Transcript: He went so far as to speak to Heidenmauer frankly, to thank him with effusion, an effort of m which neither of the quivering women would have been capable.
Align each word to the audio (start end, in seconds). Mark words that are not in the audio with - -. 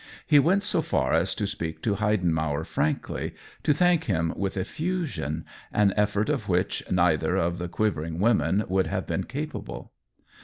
He 0.25 0.39
went 0.39 0.63
so 0.63 0.81
far 0.81 1.13
as 1.13 1.35
to 1.35 1.45
speak 1.45 1.83
to 1.83 1.93
Heidenmauer 1.93 2.65
frankly, 2.65 3.35
to 3.61 3.71
thank 3.71 4.05
him 4.05 4.33
with 4.35 4.57
effusion, 4.57 5.45
an 5.71 5.93
effort 5.95 6.27
of 6.27 6.45
m 6.45 6.47
which 6.47 6.81
neither 6.89 7.35
of 7.35 7.59
the 7.59 7.69
quivering 7.69 8.17
women 8.19 8.63
would 8.67 8.87
have 8.87 9.05
been 9.05 9.25
capable. 9.25 9.91